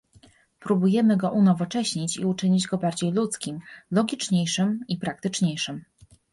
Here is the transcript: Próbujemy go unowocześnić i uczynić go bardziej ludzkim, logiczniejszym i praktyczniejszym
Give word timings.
Próbujemy 0.59 1.17
go 1.17 1.29
unowocześnić 1.31 2.17
i 2.17 2.25
uczynić 2.25 2.67
go 2.67 2.77
bardziej 2.77 3.11
ludzkim, 3.11 3.59
logiczniejszym 3.91 4.79
i 4.87 4.97
praktyczniejszym 4.97 5.85